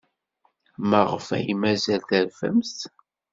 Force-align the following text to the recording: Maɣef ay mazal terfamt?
Maɣef 0.89 1.27
ay 1.37 1.49
mazal 1.61 2.01
terfamt? 2.09 2.79